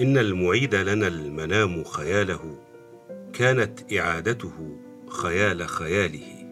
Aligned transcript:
إن 0.00 0.18
المعيد 0.18 0.74
لنا 0.74 1.06
المنام 1.06 1.84
خياله 1.84 2.58
كانت 3.32 3.92
إعادته 3.92 4.78
خيال 5.08 5.68
خياله. 5.68 6.48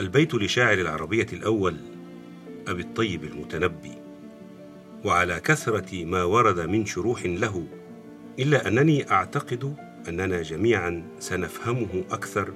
البيت 0.00 0.34
لشاعر 0.34 0.78
العربية 0.78 1.26
الأول 1.32 1.76
أبي 2.68 2.82
الطيب 2.82 3.24
المتنبي. 3.24 3.92
وعلى 5.04 5.40
كثرة 5.40 6.04
ما 6.04 6.24
ورد 6.24 6.60
من 6.60 6.86
شروح 6.86 7.26
له 7.26 7.66
إلا 8.38 8.68
أنني 8.68 9.10
أعتقد 9.10 9.76
أننا 10.08 10.42
جميعا 10.42 11.02
سنفهمه 11.18 12.04
أكثر 12.10 12.52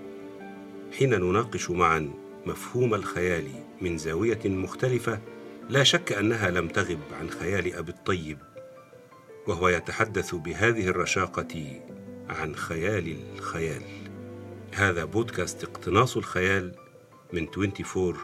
حين 0.99 1.11
نناقش 1.11 1.71
معا 1.71 2.11
مفهوم 2.47 2.95
الخيال 2.95 3.45
من 3.81 3.99
زاوية 3.99 4.41
مختلفة 4.45 5.21
لا 5.71 5.83
شك 5.83 6.13
أنها 6.13 6.51
لم 6.51 6.69
تغب 6.69 7.01
عن 7.21 7.31
خيال 7.31 7.75
أبي 7.75 7.93
الطيب. 7.93 8.39
وهو 9.47 9.69
يتحدث 9.69 10.35
بهذه 10.35 10.89
الرشاقة 10.89 11.81
عن 12.29 12.57
خيال 12.57 13.17
الخيال. 13.35 13.83
هذا 14.75 15.05
بودكاست 15.05 15.65
اقتناص 15.65 16.17
الخيال 16.17 16.75
من 17.33 17.49
24 17.49 18.15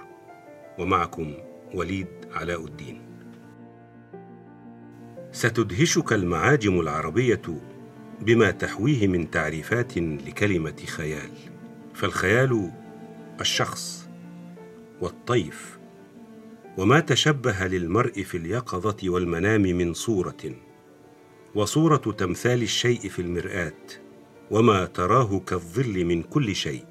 ومعكم 0.79 1.35
وليد 1.75 2.07
علاء 2.33 2.65
الدين. 2.65 3.03
ستدهشك 5.33 6.13
المعاجم 6.13 6.81
العربية 6.81 7.43
بما 8.21 8.51
تحويه 8.51 9.07
من 9.07 9.31
تعريفات 9.31 9.99
لكلمة 9.99 10.77
خيال. 10.87 11.31
فالخيال 11.95 12.71
الشخص 13.41 14.09
والطيف 15.01 15.79
وما 16.79 17.01
تشبه 17.01 17.67
للمرء 17.67 18.23
في 18.23 18.37
اليقظة 18.37 18.97
والمنام 19.05 19.63
من 19.63 19.95
صورة. 19.95 20.68
وصورة 21.59 21.97
تمثال 21.97 22.63
الشيء 22.63 23.01
في 23.01 23.23
المرآة 23.23 23.73
وما 24.51 24.85
تراه 24.85 25.39
كالظل 25.47 26.05
من 26.05 26.23
كل 26.23 26.55
شيء 26.55 26.85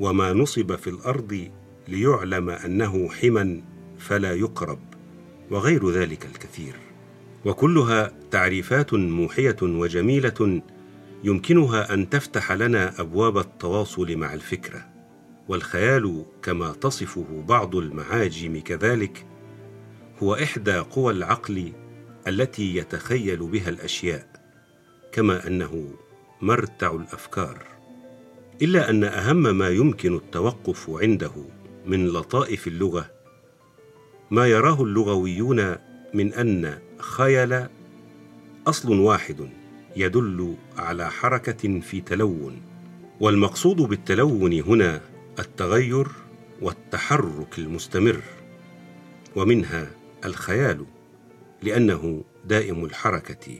وما 0.00 0.32
نصب 0.32 0.76
في 0.76 0.90
الأرض 0.90 1.50
ليعلم 1.88 2.50
أنه 2.50 3.08
حما 3.08 3.62
فلا 3.98 4.34
يقرب 4.34 4.78
وغير 5.50 5.90
ذلك 5.90 6.26
الكثير. 6.26 6.74
وكلها 7.44 8.12
تعريفات 8.30 8.94
موحية 8.94 9.56
وجميلة 9.62 10.62
يمكنها 11.24 11.94
أن 11.94 12.10
تفتح 12.10 12.52
لنا 12.52 13.00
أبواب 13.00 13.38
التواصل 13.38 14.16
مع 14.16 14.34
الفكرة 14.34 14.86
والخيال 15.48 16.24
كما 16.42 16.72
تصفه 16.72 17.44
بعض 17.48 17.76
المعاجم 17.76 18.60
كذلك 18.60 19.26
هو 20.22 20.34
إحدى 20.34 20.78
قوى 20.78 21.12
العقل 21.12 21.72
التي 22.28 22.76
يتخيل 22.76 23.36
بها 23.36 23.68
الأشياء 23.68 24.26
كما 25.12 25.46
أنه 25.46 25.94
مرتع 26.42 26.92
الأفكار 26.92 27.66
إلا 28.62 28.90
أن 28.90 29.04
أهم 29.04 29.58
ما 29.58 29.68
يمكن 29.68 30.16
التوقف 30.16 30.90
عنده 30.90 31.32
من 31.86 32.08
لطائف 32.08 32.66
اللغة 32.66 33.10
ما 34.30 34.46
يراه 34.46 34.82
اللغويون 34.82 35.76
من 36.14 36.34
أن 36.34 36.78
خيل 36.98 37.66
أصل 38.66 38.98
واحد 38.98 39.50
يدل 39.96 40.56
على 40.76 41.10
حركة 41.10 41.80
في 41.80 42.00
تلون 42.00 42.62
والمقصود 43.20 43.76
بالتلون 43.76 44.52
هنا 44.52 45.00
التغير 45.38 46.08
والتحرك 46.62 47.58
المستمر 47.58 48.20
ومنها 49.36 49.90
الخيال. 50.24 50.86
لأنه 51.62 52.24
دائم 52.44 52.84
الحركة 52.84 53.58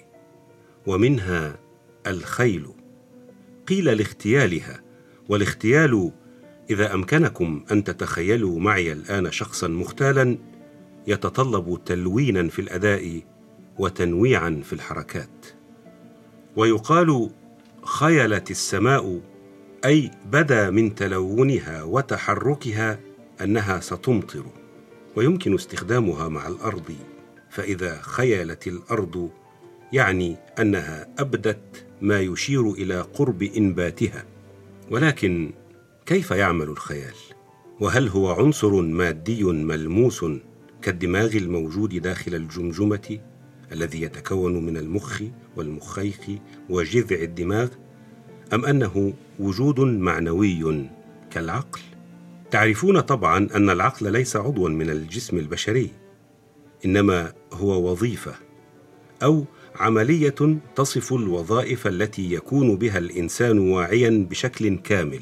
ومنها 0.87 1.59
الخيل. 2.06 2.66
قيل 3.66 3.84
لاختيالها 3.84 4.81
والاختيال 5.28 6.12
إذا 6.71 6.94
أمكنكم 6.94 7.65
أن 7.72 7.84
تتخيلوا 7.84 8.60
معي 8.60 8.93
الآن 8.93 9.31
شخصا 9.31 9.69
مختالا 9.69 10.39
يتطلب 11.06 11.81
تلوينا 11.87 12.49
في 12.49 12.59
الأداء 12.59 13.22
وتنويعا 13.78 14.60
في 14.65 14.72
الحركات. 14.72 15.47
ويقال 16.56 17.31
خيلت 17.84 18.50
السماء 18.50 19.21
أي 19.84 20.10
بدا 20.27 20.71
من 20.71 20.94
تلونها 20.94 21.83
وتحركها 21.83 23.00
أنها 23.41 23.81
ستمطر 23.81 24.44
ويمكن 25.16 25.55
استخدامها 25.55 26.28
مع 26.28 26.49
الأرض. 26.49 26.94
فإذا 27.50 27.99
خيلت 28.03 28.66
الأرض 28.66 29.31
يعني 29.93 30.37
أنها 30.59 31.09
أبدت 31.19 31.84
ما 32.03 32.21
يشير 32.21 32.71
إلى 32.72 33.00
قرب 33.00 33.43
إنباتها. 33.43 34.25
ولكن 34.91 35.50
كيف 36.06 36.31
يعمل 36.31 36.69
الخيال؟ 36.69 37.15
وهل 37.81 38.09
هو 38.09 38.31
عنصر 38.33 38.81
مادي 38.81 39.44
ملموس 39.44 40.25
كالدماغ 40.83 41.37
الموجود 41.37 41.94
داخل 41.94 42.34
الجمجمة 42.34 43.19
الذي 43.72 44.03
يتكون 44.03 44.66
من 44.66 44.77
المخ 44.77 45.22
والمخيخ 45.56 46.21
وجذع 46.69 47.16
الدماغ؟ 47.16 47.69
أم 48.53 48.65
أنه 48.65 49.12
وجود 49.39 49.81
معنوي 49.81 50.89
كالعقل؟ 51.31 51.81
تعرفون 52.50 53.00
طبعا 53.00 53.49
أن 53.55 53.71
العقل 53.71 54.12
ليس 54.12 54.37
عضوا 54.37 54.69
من 54.69 54.91
الجسم 54.91 55.39
البشري. 55.39 55.91
إنما 56.84 57.32
هو 57.52 57.91
وظيفة 57.91 58.34
أو 59.22 59.44
عملية 59.76 60.58
تصف 60.76 61.12
الوظائف 61.12 61.86
التي 61.86 62.32
يكون 62.32 62.76
بها 62.76 62.98
الإنسان 62.98 63.58
واعيا 63.58 64.26
بشكل 64.30 64.76
كامل 64.76 65.20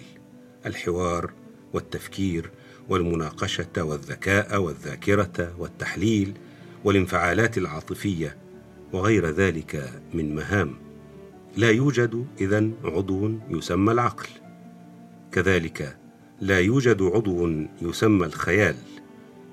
الحوار 0.66 1.30
والتفكير 1.72 2.50
والمناقشة 2.88 3.82
والذكاء 3.84 4.60
والذاكرة 4.60 5.54
والتحليل 5.58 6.32
والانفعالات 6.84 7.58
العاطفية 7.58 8.36
وغير 8.92 9.26
ذلك 9.26 10.00
من 10.14 10.34
مهام. 10.34 10.74
لا 11.56 11.70
يوجد 11.70 12.26
إذن 12.40 12.72
عضو 12.84 13.30
يسمى 13.50 13.92
العقل. 13.92 14.28
كذلك 15.32 15.96
لا 16.40 16.60
يوجد 16.60 17.02
عضو 17.02 17.50
يسمى 17.82 18.26
الخيال 18.26 18.76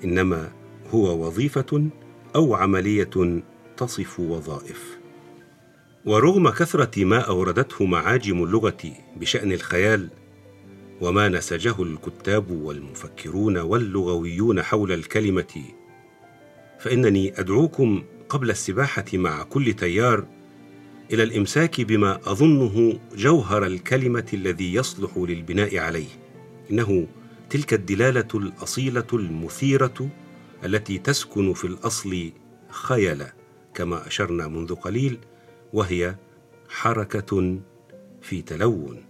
إنما 0.04 0.52
هو 0.96 1.28
وظيفة 1.28 1.90
أو 2.36 2.56
عملية 2.56 3.42
تصف 3.78 4.20
وظائف. 4.20 4.98
ورغم 6.06 6.50
كثرة 6.50 7.06
ما 7.06 7.20
أوردته 7.20 7.86
معاجم 7.86 8.44
اللغة 8.44 8.92
بشأن 9.18 9.52
الخيال 9.52 10.10
وما 11.02 11.30
نسجه 11.30 11.84
الكتاب 11.84 12.52
والمفكرون 12.52 13.58
واللغويون 13.58 14.62
حول 14.62 14.92
الكلمة 14.92 15.64
فإنني 16.80 17.40
أدعوكم 17.40 18.04
قبل 18.30 18.50
السباحة 18.50 19.06
مع 19.14 19.44
كل 19.44 19.74
تيار 19.74 20.26
إلى 21.14 21.24
الإمساك 21.24 21.82
بما 21.82 22.20
أظنه 22.26 23.00
جوهر 23.16 23.66
الكلمة 23.66 24.26
الذي 24.34 24.74
يصلح 24.74 25.18
للبناء 25.18 25.78
عليه. 25.78 26.10
إنه 26.72 27.08
تلك 27.50 27.74
الدلالة 27.74 28.28
الأصيلة 28.36 29.08
المثيرة 29.14 30.10
التي 30.64 30.98
تسكن 30.98 31.54
في 31.54 31.68
الأصل 31.68 32.32
خيل 32.70 33.24
كما 33.74 34.08
أشرنا 34.08 34.48
منذ 34.48 34.76
قليل 34.76 35.20
وهي 35.74 36.16
حركة 36.70 37.60
في 38.22 38.42
تلون. 38.42 39.06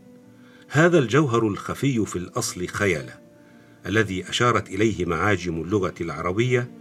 هذا 0.70 1.00
الجوهر 1.00 1.48
الخفي 1.48 2.06
في 2.06 2.16
الأصل 2.16 2.68
خيل 2.68 3.10
الذي 3.86 4.30
أشارت 4.30 4.70
إليه 4.70 5.06
معاجم 5.06 5.62
اللغة 5.62 5.94
العربية 6.02 6.72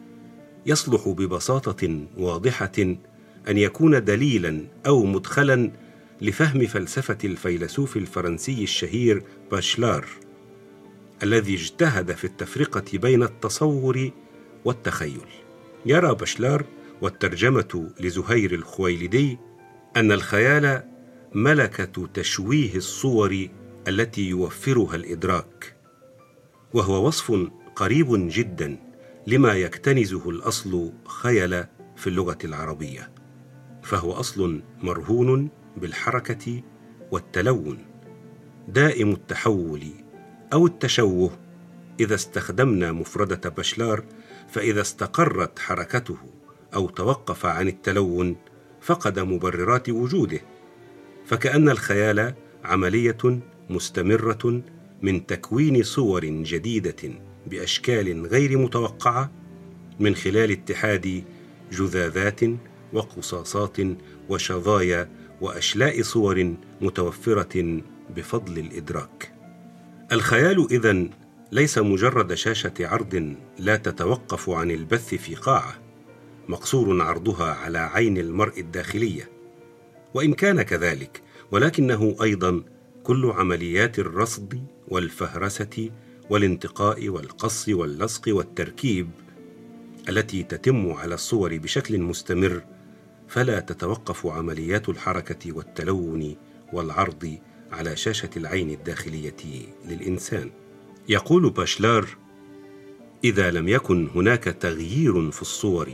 يصلح 0.67 1.09
ببساطة 1.09 2.07
واضحة 2.17 2.73
أن 3.49 3.59
يكون 3.59 4.05
دليلا 4.05 4.67
أو 4.87 5.05
مدخلا 5.05 5.71
لفهم 6.21 6.67
فلسفة 6.67 7.19
الفيلسوف 7.25 7.97
الفرنسي 7.97 8.63
الشهير 8.63 9.23
باشلار 9.51 10.07
الذي 11.23 11.55
اجتهد 11.55 12.13
في 12.13 12.25
التفرقة 12.25 12.99
بين 12.99 13.23
التصور 13.23 14.11
والتخيل. 14.65 15.27
يرى 15.87 16.15
باشلار 16.15 16.65
والترجمة 17.03 17.91
لزهير 18.01 18.55
الخويلدي 18.55 19.39
أن 19.97 20.13
الخيال 20.13 20.83
ملكة 21.35 22.07
تشويه 22.15 22.77
الصور 22.77 23.49
التي 23.89 24.29
يوفرها 24.29 24.95
الإدراك 24.95 25.77
وهو 26.75 27.07
وصف 27.07 27.49
قريب 27.77 28.09
جدا 28.11 28.77
لما 29.27 29.55
يكتنزه 29.55 30.31
الأصل 30.31 30.93
خيل 31.07 31.65
في 31.97 32.07
اللغة 32.07 32.39
العربية 32.45 33.11
فهو 33.83 34.13
أصل 34.13 34.63
مرهون 34.83 35.49
بالحركة 35.77 36.63
والتلون 37.11 37.79
دائم 38.69 39.11
التحول 39.11 39.85
أو 40.53 40.67
التشوه 40.67 41.31
إذا 42.01 42.15
استخدمنا 42.15 42.93
مفردة 42.93 43.51
بشلار 43.51 44.05
فإذا 44.49 44.81
استقرت 44.81 45.59
حركته 45.59 46.17
أو 46.75 46.89
توقف 46.89 47.47
عن 47.47 47.69
التلون 47.69 48.37
فقد 48.81 49.19
مبررات 49.19 49.91
وجوده 49.91 50.41
فكأن 51.27 51.69
الخيال 51.69 52.35
عملية 52.65 53.41
مستمرة 53.71 54.63
من 55.03 55.27
تكوين 55.27 55.83
صور 55.83 56.25
جديدة 56.25 57.13
بأشكال 57.47 58.27
غير 58.27 58.59
متوقعة 58.59 59.31
من 60.01 60.15
خلال 60.15 60.51
اتحاد 60.51 61.25
جذاذات 61.73 62.41
وقصاصات 62.93 63.77
وشظايا 64.29 65.09
وأشلاء 65.41 66.03
صور 66.03 66.55
متوفرة 66.81 67.81
بفضل 68.17 68.59
الإدراك. 68.59 69.35
الخيال 70.13 70.67
إذن 70.71 71.11
ليس 71.55 71.79
مجرد 71.79 72.35
شاشة 72.35 72.73
عرض 72.81 73.37
لا 73.59 73.77
تتوقف 73.77 74.51
عن 74.51 74.71
البث 74.71 75.15
في 75.15 75.35
قاعة 75.35 75.75
مقصور 76.49 77.03
عرضها 77.03 77.55
على 77.55 77.79
عين 77.79 78.19
المرء 78.19 78.61
الداخلية. 78.61 79.31
وإن 80.15 80.33
كان 80.33 80.63
كذلك 80.63 81.23
ولكنه 81.51 82.17
أيضا 82.23 82.63
كل 83.03 83.31
عمليات 83.31 83.99
الرصد 83.99 84.67
والفهرسة 84.89 85.91
والانتقاء 86.31 87.09
والقص 87.09 87.69
واللصق 87.69 88.23
والتركيب 88.29 89.11
التي 90.09 90.43
تتم 90.43 90.93
على 90.93 91.15
الصور 91.15 91.57
بشكل 91.57 91.99
مستمر 91.99 92.63
فلا 93.29 93.61
تتوقف 93.61 94.27
عمليات 94.27 94.89
الحركة 94.89 95.53
والتلون 95.53 96.37
والعرض 96.73 97.39
على 97.73 97.97
شاشة 97.97 98.31
العين 98.37 98.71
الداخلية 98.71 99.67
للإنسان. 99.85 100.64
يقول 101.09 101.51
باشلار 101.51 102.09
إذا 103.25 103.51
لم 103.51 103.69
يكن 103.69 104.09
هناك 104.15 104.45
تغيير 104.45 105.31
في 105.31 105.43
الصور 105.43 105.89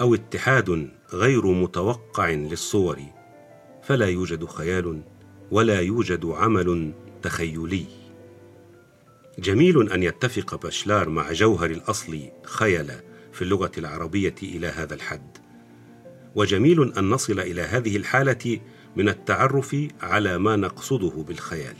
أو 0.00 0.14
اتحاد 0.14 0.90
غير 1.12 1.46
متوقع 1.46 2.30
للصور 2.30 2.98
فلا 3.82 4.06
يوجد 4.06 4.44
خيال 4.44 5.02
ولا 5.50 5.80
يوجد 5.80 6.26
عمل 6.26 6.92
تخيلي. 7.22 7.86
جميل 9.38 9.92
أن 9.92 10.02
يتفق 10.02 10.62
باشلار 10.62 11.08
مع 11.08 11.32
جوهر 11.32 11.70
الأصل 11.70 12.18
خيل 12.44 12.92
في 13.32 13.42
اللغة 13.42 13.72
العربية 13.78 14.34
إلى 14.42 14.66
هذا 14.66 14.94
الحد. 14.94 15.38
وجميل 16.34 16.92
أن 16.92 17.10
نصل 17.10 17.40
إلى 17.40 17.62
هذه 17.62 17.96
الحالة 17.96 18.60
من 18.96 19.08
التعرف 19.08 19.76
على 20.00 20.38
ما 20.38 20.56
نقصده 20.56 21.24
بالخيال. 21.28 21.76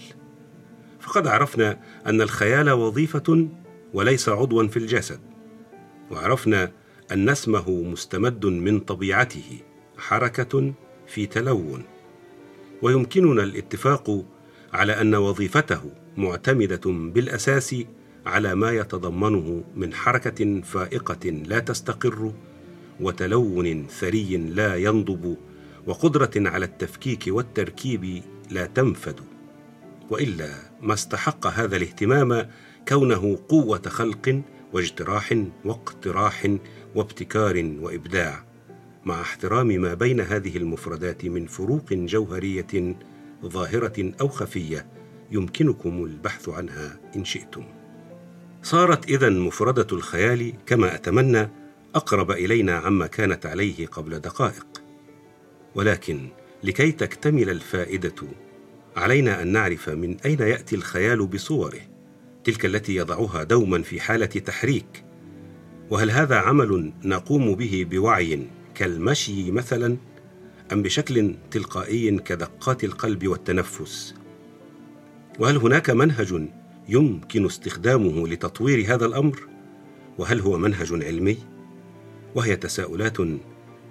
فقد 1.02 1.26
عرفنا 1.26 1.80
أن 2.06 2.20
الخيال 2.20 2.70
وظيفة 2.70 3.48
وليس 3.94 4.28
عضوا 4.28 4.66
في 4.66 4.76
الجسد 4.76 5.20
وعرفنا 6.10 6.72
أن 7.12 7.28
اسمه 7.28 7.70
مستمد 7.70 8.46
من 8.46 8.80
طبيعته 8.80 9.60
حركة 9.98 10.72
في 11.06 11.26
تلون. 11.26 11.82
ويمكننا 12.82 13.42
الاتفاق 13.42 14.24
على 14.72 15.00
أن 15.00 15.14
وظيفته 15.14 15.90
معتمدة 16.16 16.80
بالأساس 16.86 17.74
على 18.26 18.54
ما 18.54 18.70
يتضمنه 18.70 19.64
من 19.76 19.94
حركة 19.94 20.60
فائقة 20.60 21.30
لا 21.30 21.58
تستقر 21.58 22.32
وتلون 23.00 23.86
ثري 23.86 24.36
لا 24.36 24.76
ينضب 24.76 25.36
وقدرة 25.86 26.30
على 26.36 26.64
التفكيك 26.64 27.24
والتركيب 27.26 28.22
لا 28.50 28.66
تنفد. 28.66 29.31
وإلا 30.12 30.54
ما 30.80 30.94
استحق 30.94 31.46
هذا 31.46 31.76
الاهتمام 31.76 32.48
كونه 32.88 33.38
قوة 33.48 33.82
خلق 33.88 34.42
واجتراح 34.72 35.44
واقتراح 35.64 36.56
وابتكار 36.94 37.74
وإبداع 37.80 38.44
مع 39.04 39.20
احترام 39.20 39.66
ما 39.66 39.94
بين 39.94 40.20
هذه 40.20 40.56
المفردات 40.56 41.24
من 41.24 41.46
فروق 41.46 41.92
جوهرية 41.92 42.96
ظاهرة 43.44 44.12
أو 44.20 44.28
خفية 44.28 44.86
يمكنكم 45.30 46.04
البحث 46.04 46.48
عنها 46.48 47.00
إن 47.16 47.24
شئتم. 47.24 47.64
صارت 48.62 49.08
إذا 49.08 49.30
مفردة 49.30 49.86
الخيال 49.92 50.54
كما 50.66 50.94
أتمنى 50.94 51.48
أقرب 51.94 52.30
إلينا 52.30 52.76
عما 52.76 53.06
كانت 53.06 53.46
عليه 53.46 53.86
قبل 53.86 54.18
دقائق. 54.18 54.66
ولكن 55.74 56.28
لكي 56.64 56.92
تكتمل 56.92 57.50
الفائدة 57.50 58.14
علينا 58.96 59.42
أن 59.42 59.48
نعرف 59.48 59.88
من 59.88 60.16
أين 60.24 60.40
يأتي 60.40 60.76
الخيال 60.76 61.26
بصوره 61.26 61.80
تلك 62.44 62.66
التي 62.66 62.94
يضعها 62.94 63.42
دوما 63.42 63.82
في 63.82 64.00
حالة 64.00 64.26
تحريك. 64.26 65.04
وهل 65.90 66.10
هذا 66.10 66.36
عمل 66.36 66.92
نقوم 67.04 67.54
به 67.54 67.86
بوعي 67.90 68.46
كالمشي 68.74 69.50
مثلا 69.50 69.96
أم 70.72 70.82
بشكل 70.82 71.34
تلقائي 71.50 72.18
كدقات 72.18 72.84
القلب 72.84 73.26
والتنفس؟ 73.26 74.14
وهل 75.38 75.56
هناك 75.56 75.90
منهج 75.90 76.48
يمكن 76.88 77.46
استخدامه 77.46 78.28
لتطوير 78.28 78.94
هذا 78.94 79.06
الأمر؟ 79.06 79.48
وهل 80.18 80.40
هو 80.40 80.58
منهج 80.58 80.92
علمي؟ 80.92 81.38
وهي 82.34 82.56
تساؤلات 82.56 83.16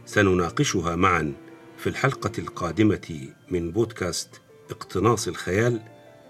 سنناقشها 0.05 0.95
معا 0.95 1.33
في 1.77 1.87
الحلقة 1.87 2.31
القادمة 2.39 3.27
من 3.51 3.71
بودكاست 3.71 4.41
اقتناص 4.71 5.27
الخيال 5.27 5.79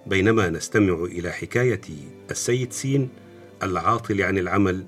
بينما 0.07 0.49
نستمع 0.49 1.03
إلى 1.03 1.31
حكاية 1.31 1.81
السيد 2.31 2.73
سين 2.73 3.09
العاطل 3.63 4.21
عن 4.21 4.37
العمل 4.37 4.85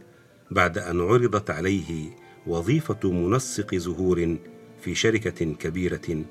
بعد 0.52 0.78
أن 0.78 1.02
عرضت 1.02 1.50
عليه 1.50 2.10
وظيفة 2.48 3.12
منسق 3.12 3.76
زهور 3.76 4.38
في 4.82 4.96
شركة 4.96 5.54
كبيرة 5.54 6.26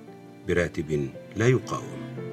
براتب 0.48 1.10
لا 1.36 1.48
يقاوم. 1.48 2.31